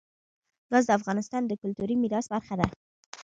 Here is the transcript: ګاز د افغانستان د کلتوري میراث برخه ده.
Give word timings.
ګاز 0.71 0.83
د 0.87 0.91
افغانستان 0.99 1.41
د 1.45 1.51
کلتوري 1.61 1.95
میراث 2.01 2.25
برخه 2.33 2.55
ده. 2.59 2.67